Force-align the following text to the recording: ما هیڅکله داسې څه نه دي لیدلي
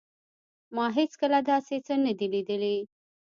ما 0.75 0.85
هیڅکله 0.97 1.39
داسې 1.51 1.75
څه 1.85 1.93
نه 2.05 2.11
دي 2.17 2.27
لیدلي 2.33 2.77